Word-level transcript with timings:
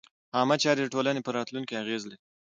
عامه 0.35 0.55
چارې 0.63 0.81
د 0.83 0.87
ټولنې 0.93 1.21
پر 1.25 1.33
راتلونکي 1.39 1.73
اغېز 1.83 2.03
لري. 2.07 2.19